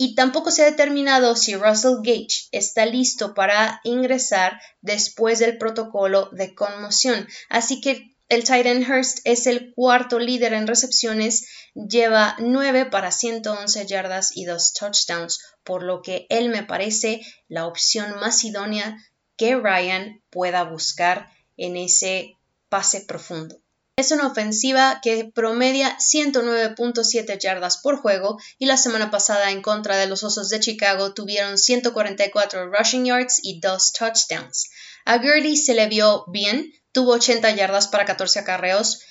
y 0.01 0.15
tampoco 0.15 0.49
se 0.49 0.63
ha 0.63 0.65
determinado 0.65 1.35
si 1.35 1.55
Russell 1.55 1.97
Gage 1.97 2.47
está 2.53 2.85
listo 2.85 3.33
para 3.33 3.81
ingresar 3.83 4.61
después 4.79 5.39
del 5.39 5.57
protocolo 5.57 6.29
de 6.31 6.55
conmoción. 6.55 7.27
Así 7.49 7.81
que 7.81 8.15
el 8.29 8.45
Titan 8.45 8.89
Hurst 8.89 9.19
es 9.25 9.45
el 9.45 9.73
cuarto 9.75 10.17
líder 10.17 10.53
en 10.53 10.67
recepciones, 10.67 11.47
lleva 11.73 12.37
9 12.39 12.85
para 12.85 13.11
111 13.11 13.87
yardas 13.87 14.31
y 14.37 14.45
2 14.45 14.73
touchdowns, 14.73 15.41
por 15.65 15.83
lo 15.83 16.01
que 16.01 16.27
él 16.29 16.47
me 16.47 16.63
parece 16.63 17.19
la 17.49 17.67
opción 17.67 18.21
más 18.21 18.45
idónea 18.45 18.97
que 19.35 19.57
Ryan 19.57 20.23
pueda 20.29 20.63
buscar 20.63 21.29
en 21.57 21.75
ese 21.75 22.37
pase 22.69 23.01
profundo. 23.01 23.59
Es 23.99 24.11
una 24.11 24.27
ofensiva 24.27 25.01
que 25.03 25.25
promedia 25.25 25.97
109.7 25.97 27.37
yardas 27.37 27.79
por 27.79 27.97
juego 27.97 28.39
y 28.57 28.65
la 28.65 28.77
semana 28.77 29.11
pasada 29.11 29.51
en 29.51 29.61
contra 29.61 29.97
de 29.97 30.07
los 30.07 30.23
Osos 30.23 30.47
de 30.47 30.61
Chicago 30.61 31.13
tuvieron 31.13 31.57
144 31.57 32.71
rushing 32.71 33.03
yards 33.03 33.41
y 33.43 33.59
2 33.59 33.91
touchdowns. 33.91 34.69
A 35.03 35.17
Gurley 35.17 35.57
se 35.57 35.73
le 35.73 35.87
vio 35.87 36.23
bien, 36.31 36.71
tuvo 36.93 37.11
80 37.11 37.51
yardas 37.57 37.89
para 37.89 38.05
14 38.05 38.39
acarreos, 38.39 39.01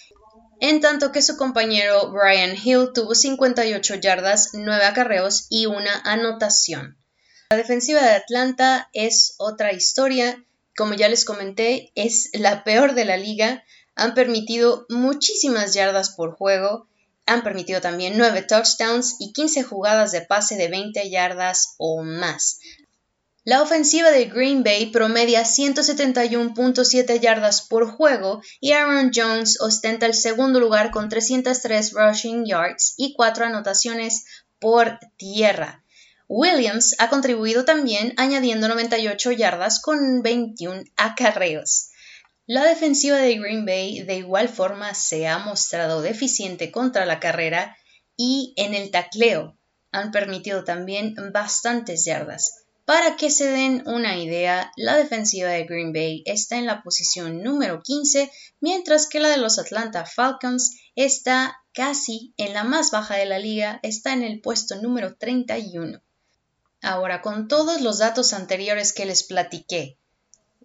en 0.58 0.80
tanto 0.80 1.12
que 1.12 1.20
su 1.20 1.36
compañero 1.36 2.10
Brian 2.10 2.56
Hill 2.56 2.92
tuvo 2.94 3.14
58 3.14 3.96
yardas, 3.96 4.52
9 4.54 4.86
acarreos 4.86 5.48
y 5.50 5.66
una 5.66 6.00
anotación. 6.00 6.96
La 7.50 7.58
defensiva 7.58 8.00
de 8.00 8.12
Atlanta 8.12 8.88
es 8.94 9.34
otra 9.36 9.74
historia, 9.74 10.42
como 10.74 10.94
ya 10.94 11.10
les 11.10 11.26
comenté, 11.26 11.92
es 11.94 12.30
la 12.32 12.64
peor 12.64 12.94
de 12.94 13.04
la 13.04 13.18
liga 13.18 13.64
han 13.98 14.14
permitido 14.14 14.86
muchísimas 14.88 15.74
yardas 15.74 16.10
por 16.10 16.36
juego, 16.36 16.86
han 17.26 17.42
permitido 17.42 17.80
también 17.80 18.16
9 18.16 18.42
touchdowns 18.42 19.16
y 19.18 19.32
15 19.32 19.64
jugadas 19.64 20.12
de 20.12 20.22
pase 20.22 20.56
de 20.56 20.68
20 20.68 21.10
yardas 21.10 21.74
o 21.76 22.02
más. 22.02 22.60
La 23.44 23.62
ofensiva 23.62 24.10
de 24.10 24.26
Green 24.26 24.62
Bay 24.62 24.86
promedia 24.86 25.42
171.7 25.42 27.18
yardas 27.18 27.62
por 27.62 27.90
juego 27.90 28.42
y 28.60 28.72
Aaron 28.72 29.10
Jones 29.14 29.60
ostenta 29.60 30.06
el 30.06 30.14
segundo 30.14 30.60
lugar 30.60 30.90
con 30.90 31.08
303 31.08 31.92
rushing 31.92 32.44
yards 32.44 32.94
y 32.96 33.14
4 33.14 33.46
anotaciones 33.46 34.24
por 34.58 34.98
tierra. 35.16 35.82
Williams 36.28 36.94
ha 36.98 37.08
contribuido 37.08 37.64
también 37.64 38.12
añadiendo 38.16 38.68
98 38.68 39.32
yardas 39.32 39.80
con 39.80 40.22
21 40.22 40.84
acarreos. 40.96 41.87
La 42.50 42.64
defensiva 42.64 43.18
de 43.18 43.36
Green 43.36 43.66
Bay 43.66 44.04
de 44.04 44.14
igual 44.14 44.48
forma 44.48 44.94
se 44.94 45.28
ha 45.28 45.36
mostrado 45.36 46.00
deficiente 46.00 46.72
contra 46.72 47.04
la 47.04 47.20
carrera 47.20 47.76
y 48.16 48.54
en 48.56 48.72
el 48.72 48.90
tacleo 48.90 49.58
han 49.92 50.12
permitido 50.12 50.64
también 50.64 51.14
bastantes 51.30 52.06
yardas. 52.06 52.64
Para 52.86 53.16
que 53.16 53.30
se 53.30 53.48
den 53.48 53.82
una 53.86 54.16
idea, 54.16 54.72
la 54.76 54.96
defensiva 54.96 55.50
de 55.50 55.64
Green 55.64 55.92
Bay 55.92 56.22
está 56.24 56.56
en 56.56 56.64
la 56.64 56.82
posición 56.82 57.42
número 57.42 57.82
15, 57.82 58.32
mientras 58.60 59.08
que 59.08 59.20
la 59.20 59.28
de 59.28 59.36
los 59.36 59.58
Atlanta 59.58 60.06
Falcons 60.06 60.74
está 60.94 61.58
casi 61.74 62.32
en 62.38 62.54
la 62.54 62.64
más 62.64 62.90
baja 62.90 63.16
de 63.16 63.26
la 63.26 63.38
liga, 63.38 63.78
está 63.82 64.14
en 64.14 64.22
el 64.22 64.40
puesto 64.40 64.80
número 64.80 65.16
31. 65.18 66.00
Ahora, 66.80 67.20
con 67.20 67.46
todos 67.46 67.82
los 67.82 67.98
datos 67.98 68.32
anteriores 68.32 68.94
que 68.94 69.04
les 69.04 69.22
platiqué, 69.22 69.98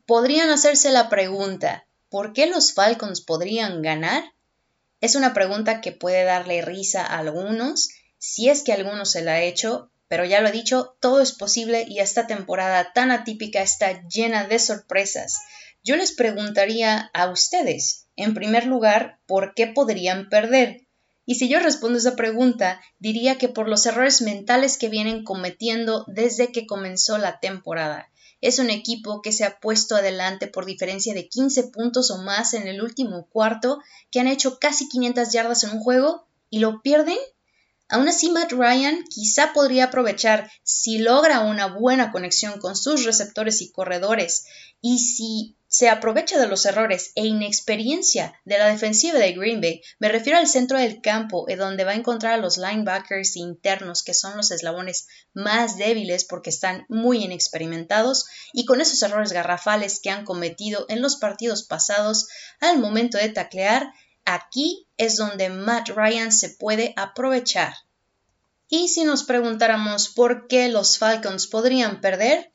podrían 0.06 0.50
hacerse 0.50 0.92
la 0.92 1.10
pregunta, 1.10 1.86
¿por 2.10 2.34
qué 2.34 2.48
los 2.48 2.74
Falcons 2.74 3.22
podrían 3.22 3.82
ganar? 3.82 4.24
Es 5.02 5.16
una 5.16 5.34
pregunta 5.34 5.82
que 5.82 5.92
puede 5.92 6.24
darle 6.24 6.62
risa 6.62 7.06
a 7.06 7.20
algunos, 7.20 7.90
si 8.18 8.50
es 8.50 8.64
que 8.64 8.74
alguno 8.74 9.06
se 9.06 9.22
la 9.22 9.34
ha 9.34 9.42
hecho, 9.42 9.92
pero 10.08 10.26
ya 10.26 10.42
lo 10.42 10.50
he 10.50 10.52
dicho, 10.52 10.96
todo 11.00 11.22
es 11.22 11.32
posible 11.32 11.86
y 11.88 12.00
esta 12.00 12.28
temporada 12.28 12.94
tan 12.94 13.12
atípica 13.12 13.62
está 13.62 14.08
llena 14.08 14.48
de 14.48 14.60
sorpresas. 14.60 15.40
Yo 15.84 15.96
les 15.96 16.14
preguntaría 16.14 17.10
a 17.14 17.30
ustedes, 17.30 18.06
en 18.16 18.34
primer 18.34 18.66
lugar, 18.66 19.20
¿por 19.26 19.54
qué 19.54 19.68
podrían 19.68 20.30
perder? 20.30 20.86
Y 21.26 21.36
si 21.36 21.50
yo 21.50 21.60
respondo 21.60 21.98
esa 21.98 22.16
pregunta, 22.16 22.82
diría 23.00 23.38
que 23.38 23.50
por 23.50 23.68
los 23.68 23.86
errores 23.86 24.22
mentales 24.22 24.78
que 24.78 24.90
vienen 24.90 25.24
cometiendo 25.24 26.06
desde 26.08 26.52
que 26.52 26.68
comenzó 26.68 27.18
la 27.18 27.40
temporada. 27.40 28.10
Es 28.44 28.60
un 28.60 28.70
equipo 28.70 29.22
que 29.22 29.32
se 29.32 29.46
ha 29.46 29.62
puesto 29.62 29.96
adelante 29.96 30.48
por 30.48 30.66
diferencia 30.66 31.14
de 31.14 31.30
15 31.30 31.70
puntos 31.70 32.12
o 32.12 32.18
más 32.18 32.54
en 32.54 32.68
el 32.68 32.84
último 32.84 33.26
cuarto, 33.28 33.80
que 34.12 34.20
han 34.20 34.28
hecho 34.28 34.60
casi 34.60 34.90
500 34.90 35.32
yardas 35.32 35.64
en 35.64 35.70
un 35.70 35.80
juego 35.80 36.28
y 36.50 36.60
lo 36.60 36.82
pierden. 36.82 37.18
Aún 37.88 38.10
así, 38.10 38.30
Matt 38.32 38.52
Ryan 38.52 39.06
quizá 39.06 39.54
podría 39.54 39.86
aprovechar 39.86 40.52
si 40.62 40.98
logra 40.98 41.40
una 41.40 41.68
buena 41.68 42.12
conexión 42.12 42.60
con 42.60 42.76
sus 42.76 43.06
receptores 43.06 43.62
y 43.62 43.72
corredores 43.72 44.46
y 44.82 45.00
si 45.00 45.56
se 45.74 45.90
aprovecha 45.90 46.40
de 46.40 46.46
los 46.46 46.68
errores 46.68 47.14
e 47.16 47.26
inexperiencia 47.26 48.40
de 48.46 48.60
la 48.60 48.68
defensiva 48.68 49.18
de 49.18 49.34
Green 49.34 49.60
Bay. 49.60 49.82
Me 49.98 50.08
refiero 50.08 50.38
al 50.38 50.46
centro 50.46 50.78
del 50.78 51.02
campo, 51.02 51.48
donde 51.58 51.84
va 51.84 51.94
a 51.94 51.96
encontrar 51.96 52.34
a 52.34 52.38
los 52.38 52.60
linebackers 52.60 53.36
internos, 53.38 54.04
que 54.04 54.14
son 54.14 54.38
los 54.38 54.52
eslabones 54.52 55.08
más 55.34 55.76
débiles 55.78 56.26
porque 56.26 56.52
están 56.52 56.86
muy 56.90 57.24
inexperimentados, 57.24 58.28
y 58.54 58.66
con 58.66 58.82
esos 58.82 59.02
errores 59.02 59.34
garrafales 59.34 60.00
que 60.00 60.12
han 60.12 60.26
cometido 60.26 60.86
en 60.90 61.02
los 61.02 61.16
partidos 61.16 61.64
pasados 61.64 62.28
al 62.60 62.78
momento 62.78 63.18
de 63.18 63.30
taclear, 63.30 63.92
aquí 64.26 64.88
es 64.98 65.18
donde 65.18 65.50
Matt 65.50 65.90
Ryan 65.90 66.32
se 66.32 66.50
puede 66.50 66.94
aprovechar. 66.98 67.74
Y 68.70 68.90
si 68.90 69.06
nos 69.06 69.24
preguntáramos 69.24 70.10
por 70.10 70.46
qué 70.46 70.70
los 70.70 71.00
Falcons 71.00 71.48
podrían 71.48 72.00
perder, 72.00 72.53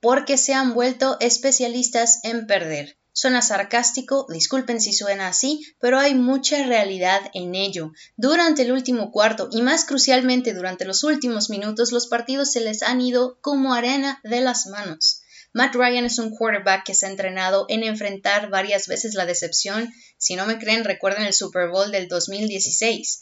porque 0.00 0.36
se 0.36 0.54
han 0.54 0.74
vuelto 0.74 1.16
especialistas 1.20 2.20
en 2.22 2.46
perder. 2.46 2.98
Suena 3.12 3.42
sarcástico, 3.42 4.26
disculpen 4.28 4.80
si 4.80 4.92
suena 4.92 5.26
así, 5.26 5.66
pero 5.80 5.98
hay 5.98 6.14
mucha 6.14 6.62
realidad 6.62 7.20
en 7.34 7.56
ello. 7.56 7.90
Durante 8.16 8.62
el 8.62 8.70
último 8.70 9.10
cuarto 9.10 9.48
y 9.50 9.60
más 9.60 9.84
crucialmente 9.84 10.54
durante 10.54 10.84
los 10.84 11.02
últimos 11.02 11.50
minutos, 11.50 11.90
los 11.90 12.06
partidos 12.06 12.52
se 12.52 12.60
les 12.60 12.82
han 12.82 13.00
ido 13.00 13.38
como 13.40 13.74
arena 13.74 14.20
de 14.22 14.40
las 14.40 14.68
manos. 14.68 15.22
Matt 15.52 15.74
Ryan 15.74 16.04
es 16.04 16.20
un 16.20 16.30
quarterback 16.30 16.84
que 16.84 16.94
se 16.94 17.06
ha 17.06 17.10
entrenado 17.10 17.66
en 17.68 17.82
enfrentar 17.82 18.50
varias 18.50 18.86
veces 18.86 19.14
la 19.14 19.26
decepción. 19.26 19.92
Si 20.16 20.36
no 20.36 20.46
me 20.46 20.58
creen, 20.58 20.84
recuerden 20.84 21.24
el 21.24 21.32
Super 21.32 21.70
Bowl 21.70 21.90
del 21.90 22.06
2016 22.06 23.20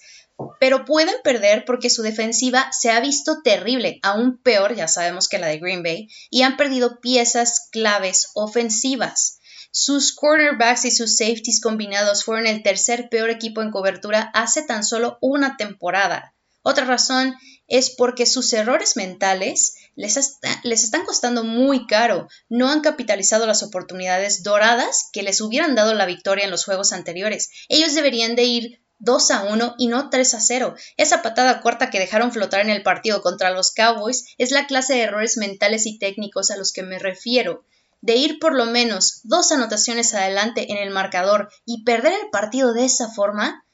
pero 0.61 0.85
pueden 0.85 1.15
perder 1.23 1.65
porque 1.65 1.91
su 1.91 2.03
defensiva 2.03 2.71
se 2.73 2.91
ha 2.91 3.01
visto 3.01 3.43
terrible, 3.43 3.99
aún 4.03 4.39
peor, 4.39 4.75
ya 4.75 4.89
sabemos 4.89 5.29
que 5.29 5.39
la 5.39 5.47
de 5.47 5.59
Green 5.59 5.83
Bay, 5.83 6.09
y 6.31 6.43
han 6.43 6.57
perdido 6.57 7.01
piezas 7.01 7.69
claves 7.71 8.31
ofensivas. 8.35 9.39
Sus 9.71 10.15
cornerbacks 10.15 10.87
y 10.87 10.91
sus 10.91 11.17
safeties 11.17 11.61
combinados 11.61 12.25
fueron 12.25 12.47
el 12.47 12.63
tercer 12.63 13.09
peor 13.11 13.31
equipo 13.31 13.63
en 13.63 13.71
cobertura 13.71 14.31
hace 14.33 14.63
tan 14.63 14.85
solo 14.85 15.19
una 15.21 15.57
temporada. 15.57 16.35
Otra 16.63 16.85
razón 16.85 17.37
es 17.69 17.91
porque 17.91 18.27
sus 18.27 18.53
errores 18.53 18.97
mentales 18.97 19.75
les, 19.95 20.39
les, 20.63 20.85
están 20.85 21.05
costando 21.05 21.45
muy 21.45 21.87
caro. 21.87 22.29
No 22.49 22.71
han 22.71 22.81
capitalizado 22.81 23.47
las 23.47 23.63
oportunidades 23.63 24.43
doradas 24.43 25.11
que 25.13 25.23
les 25.23 25.41
hubieran 25.41 25.75
dado 25.75 25.95
la 25.95 26.07
victoria 26.07 26.45
en 26.45 26.51
los 26.51 26.65
juegos 26.65 26.93
anteriores. 26.93 27.51
Ellos 27.69 27.95
deberían 27.95 28.35
de 28.35 28.45
ir 28.45 28.86
2 28.99 29.31
a 29.31 29.43
1 29.45 29.75
y 29.79 29.89
no 29.89 30.11
3 30.11 30.35
a 30.35 30.41
0. 30.41 30.75
Esa 30.97 31.23
patada 31.23 31.61
corta 31.61 31.91
que 31.91 31.99
dejaron 31.99 32.33
flotar 32.33 32.61
en 32.61 32.71
el 32.71 32.83
partido 32.83 33.23
contra 33.23 33.51
los 33.51 33.73
Cowboys 33.73 34.27
es 34.39 34.51
la 34.51 34.67
clase 34.67 34.95
de 34.95 35.03
errores 35.03 35.37
mentales 35.37 35.87
y 35.87 35.99
técnicos 35.99 36.51
a 36.51 36.57
los 36.57 36.73
que 36.73 36.83
me 36.83 36.99
refiero. 36.99 37.65
De 38.01 38.17
ir 38.17 38.39
por 38.39 38.55
lo 38.55 38.67
menos 38.67 39.21
dos 39.25 39.53
anotaciones 39.53 40.15
adelante 40.15 40.71
en 40.71 40.79
el 40.79 40.91
marcador 40.91 41.51
y 41.65 41.85
perder 41.85 42.13
el 42.13 42.31
partido 42.31 42.73
de 42.73 42.85
esa 42.85 43.09
forma, 43.09 43.65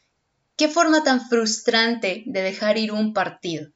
qué 0.57 0.69
forma 0.69 1.05
tan 1.05 1.29
frustrante 1.29 2.23
de 2.27 2.43
dejar 2.43 2.79
ir 2.79 2.93
un 2.93 3.13
partido. 3.13 3.71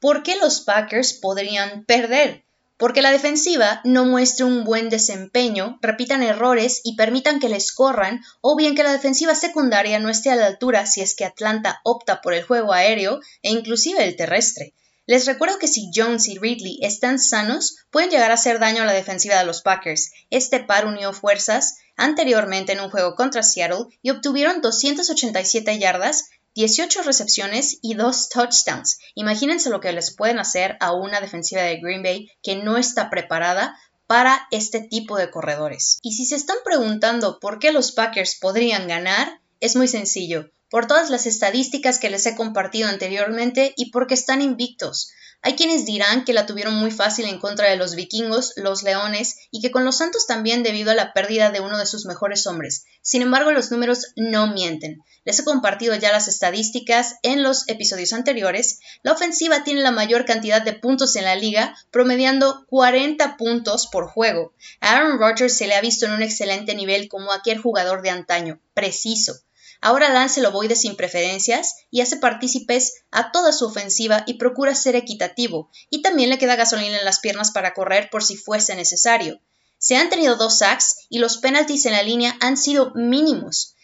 ¿Por 0.00 0.22
qué 0.22 0.36
los 0.36 0.60
Packers 0.60 1.12
podrían 1.14 1.84
perder? 1.84 2.44
Porque 2.78 3.02
la 3.02 3.10
defensiva 3.10 3.80
no 3.84 4.06
muestre 4.06 4.44
un 4.46 4.64
buen 4.64 4.88
desempeño, 4.88 5.78
repitan 5.82 6.22
errores 6.22 6.80
y 6.84 6.96
permitan 6.96 7.40
que 7.40 7.48
les 7.48 7.72
corran, 7.72 8.22
o 8.40 8.56
bien 8.56 8.74
que 8.74 8.84
la 8.84 8.92
defensiva 8.92 9.34
secundaria 9.34 9.98
no 9.98 10.08
esté 10.08 10.30
a 10.30 10.36
la 10.36 10.46
altura 10.46 10.86
si 10.86 11.02
es 11.02 11.14
que 11.14 11.24
Atlanta 11.24 11.80
opta 11.84 12.20
por 12.22 12.32
el 12.32 12.44
juego 12.44 12.72
aéreo 12.72 13.20
e 13.42 13.50
inclusive 13.50 14.02
el 14.04 14.16
terrestre. 14.16 14.74
Les 15.06 15.24
recuerdo 15.24 15.58
que 15.58 15.68
si 15.68 15.90
Jones 15.94 16.28
y 16.28 16.38
Ridley 16.38 16.78
están 16.82 17.18
sanos, 17.18 17.76
pueden 17.90 18.10
llegar 18.10 18.30
a 18.30 18.34
hacer 18.34 18.58
daño 18.58 18.82
a 18.82 18.86
la 18.86 18.92
defensiva 18.92 19.38
de 19.38 19.46
los 19.46 19.62
Packers. 19.62 20.12
Este 20.28 20.60
par 20.60 20.86
unió 20.86 21.14
fuerzas 21.14 21.78
anteriormente 21.96 22.72
en 22.72 22.80
un 22.80 22.90
juego 22.90 23.14
contra 23.16 23.42
Seattle 23.42 23.86
y 24.02 24.10
obtuvieron 24.10 24.60
287 24.60 25.78
yardas, 25.78 26.28
18 26.54 27.02
recepciones 27.02 27.78
y 27.82 27.94
2 27.94 28.28
touchdowns. 28.30 28.98
Imagínense 29.14 29.70
lo 29.70 29.80
que 29.80 29.92
les 29.92 30.14
pueden 30.14 30.38
hacer 30.38 30.76
a 30.80 30.92
una 30.92 31.20
defensiva 31.20 31.62
de 31.62 31.80
Green 31.80 32.02
Bay 32.02 32.30
que 32.42 32.56
no 32.56 32.76
está 32.76 33.10
preparada 33.10 33.76
para 34.06 34.48
este 34.50 34.80
tipo 34.80 35.16
de 35.16 35.30
corredores. 35.30 35.98
Y 36.02 36.12
si 36.14 36.24
se 36.24 36.36
están 36.36 36.56
preguntando 36.64 37.38
por 37.40 37.58
qué 37.58 37.72
los 37.72 37.92
Packers 37.92 38.38
podrían 38.40 38.88
ganar, 38.88 39.40
es 39.60 39.76
muy 39.76 39.88
sencillo 39.88 40.50
por 40.70 40.86
todas 40.86 41.10
las 41.10 41.26
estadísticas 41.26 41.98
que 41.98 42.10
les 42.10 42.26
he 42.26 42.36
compartido 42.36 42.88
anteriormente 42.88 43.72
y 43.76 43.90
porque 43.90 44.14
están 44.14 44.42
invictos. 44.42 45.10
Hay 45.40 45.54
quienes 45.54 45.86
dirán 45.86 46.24
que 46.24 46.32
la 46.32 46.46
tuvieron 46.46 46.74
muy 46.74 46.90
fácil 46.90 47.26
en 47.26 47.38
contra 47.38 47.70
de 47.70 47.76
los 47.76 47.94
vikingos, 47.94 48.54
los 48.56 48.82
leones 48.82 49.36
y 49.52 49.60
que 49.60 49.70
con 49.70 49.84
los 49.84 49.96
santos 49.96 50.26
también 50.26 50.64
debido 50.64 50.90
a 50.90 50.96
la 50.96 51.12
pérdida 51.12 51.50
de 51.50 51.60
uno 51.60 51.78
de 51.78 51.86
sus 51.86 52.06
mejores 52.06 52.46
hombres. 52.48 52.86
Sin 53.02 53.22
embargo, 53.22 53.52
los 53.52 53.70
números 53.70 54.08
no 54.16 54.48
mienten. 54.48 55.02
Les 55.24 55.38
he 55.38 55.44
compartido 55.44 55.94
ya 55.94 56.10
las 56.10 56.26
estadísticas 56.26 57.16
en 57.22 57.44
los 57.44 57.68
episodios 57.68 58.12
anteriores. 58.12 58.80
La 59.02 59.12
ofensiva 59.12 59.62
tiene 59.62 59.82
la 59.82 59.92
mayor 59.92 60.24
cantidad 60.24 60.60
de 60.60 60.72
puntos 60.72 61.14
en 61.14 61.24
la 61.24 61.36
liga, 61.36 61.76
promediando 61.92 62.66
40 62.68 63.36
puntos 63.36 63.86
por 63.86 64.08
juego. 64.08 64.52
A 64.80 64.96
Aaron 64.96 65.20
Rodgers 65.20 65.56
se 65.56 65.68
le 65.68 65.76
ha 65.76 65.80
visto 65.80 66.06
en 66.06 66.12
un 66.12 66.22
excelente 66.22 66.74
nivel 66.74 67.08
como 67.08 67.32
aquel 67.32 67.58
jugador 67.58 68.02
de 68.02 68.10
antaño, 68.10 68.60
preciso 68.74 69.40
Ahora 69.80 70.08
lance 70.08 70.40
el 70.40 70.46
ovoide 70.46 70.74
sin 70.74 70.96
preferencias 70.96 71.76
y 71.90 72.00
hace 72.00 72.16
partícipes 72.16 73.04
a 73.10 73.30
toda 73.30 73.52
su 73.52 73.66
ofensiva 73.66 74.24
y 74.26 74.34
procura 74.34 74.74
ser 74.74 74.96
equitativo, 74.96 75.70
y 75.88 76.02
también 76.02 76.30
le 76.30 76.38
queda 76.38 76.56
gasolina 76.56 76.98
en 76.98 77.04
las 77.04 77.20
piernas 77.20 77.52
para 77.52 77.74
correr 77.74 78.10
por 78.10 78.24
si 78.24 78.36
fuese 78.36 78.74
necesario. 78.74 79.40
Se 79.78 79.96
han 79.96 80.10
tenido 80.10 80.36
dos 80.36 80.58
sacks 80.58 81.06
y 81.08 81.20
los 81.20 81.38
penalties 81.38 81.86
en 81.86 81.92
la 81.92 82.02
línea 82.02 82.36
han 82.40 82.56
sido 82.56 82.92
mínimos. 82.96 83.76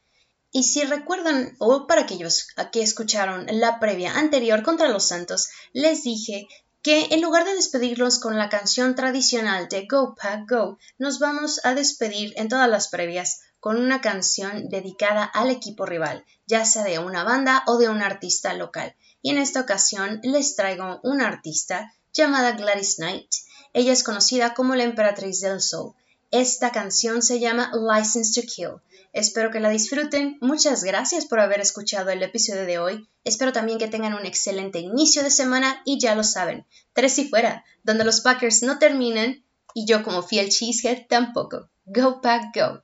Y 0.49 0.63
si 0.63 0.85
recuerdan, 0.85 1.57
o 1.59 1.85
para 1.85 2.03
aquellos 2.03 2.47
que 2.71 2.81
escucharon 2.81 3.47
la 3.49 3.81
previa 3.81 4.17
anterior 4.17 4.63
contra 4.63 4.87
los 4.87 5.05
Santos, 5.09 5.49
les 5.73 6.03
dije 6.03 6.47
que 6.81 7.07
en 7.11 7.21
lugar 7.21 7.43
de 7.43 7.53
despedirlos 7.53 8.17
con 8.17 8.37
la 8.37 8.47
canción 8.47 8.95
tradicional 8.95 9.67
de 9.67 9.85
Go 9.85 10.15
Pack 10.15 10.49
Go, 10.49 10.77
nos 10.97 11.19
vamos 11.19 11.59
a 11.65 11.75
despedir 11.75 12.31
en 12.37 12.47
todas 12.47 12.69
las 12.69 12.87
previas 12.87 13.41
con 13.59 13.75
una 13.75 13.99
canción 13.99 14.69
dedicada 14.69 15.25
al 15.25 15.49
equipo 15.49 15.85
rival, 15.85 16.23
ya 16.45 16.63
sea 16.63 16.85
de 16.85 16.99
una 16.99 17.25
banda 17.25 17.63
o 17.67 17.77
de 17.77 17.89
un 17.89 18.01
artista 18.01 18.53
local 18.53 18.95
y 19.23 19.31
en 19.31 19.39
esta 19.39 19.61
ocasión 19.61 20.19
les 20.21 20.55
traigo 20.55 20.99
una 21.01 21.27
artista 21.27 21.91
llamada 22.13 22.51
Gladys 22.51 22.97
Knight. 22.97 23.31
Ella 23.73 23.93
es 23.93 24.03
conocida 24.03 24.53
como 24.53 24.75
la 24.75 24.83
emperatriz 24.83 25.39
del 25.39 25.61
soul. 25.61 25.93
Esta 26.29 26.71
canción 26.71 27.23
se 27.23 27.39
llama 27.39 27.71
License 27.73 28.39
to 28.39 28.47
Kill. 28.47 28.81
Espero 29.13 29.49
que 29.49 29.59
la 29.59 29.69
disfruten. 29.69 30.37
Muchas 30.41 30.83
gracias 30.83 31.25
por 31.25 31.39
haber 31.39 31.61
escuchado 31.61 32.09
el 32.09 32.21
episodio 32.21 32.65
de 32.65 32.79
hoy. 32.79 33.07
Espero 33.23 33.53
también 33.53 33.79
que 33.79 33.87
tengan 33.87 34.13
un 34.13 34.25
excelente 34.25 34.79
inicio 34.79 35.23
de 35.23 35.31
semana 35.31 35.81
y 35.85 35.99
ya 35.99 36.15
lo 36.15 36.23
saben, 36.23 36.65
tres 36.93 37.17
y 37.19 37.29
fuera, 37.29 37.63
donde 37.83 38.03
los 38.03 38.21
Packers 38.21 38.61
no 38.63 38.77
terminan 38.77 39.43
y 39.73 39.85
yo 39.85 40.03
como 40.03 40.21
fiel 40.21 40.49
cheesehead 40.49 41.07
tampoco. 41.07 41.69
Go 41.85 42.21
Pack 42.21 42.55
Go. 42.55 42.83